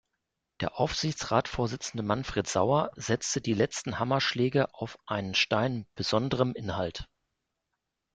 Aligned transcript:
Der 0.61 0.79
Aufsichtsratsvorsitzende 0.79 2.01
Manfred 2.01 2.47
Sauer 2.47 2.89
setzte 2.95 3.39
die 3.39 3.53
letzten 3.53 3.99
Hammerschläge 3.99 4.73
auf 4.73 4.97
einen 5.05 5.35
Stein 5.35 5.77
mit 5.81 5.93
besonderem 5.93 6.53
Inhalt. 6.55 7.07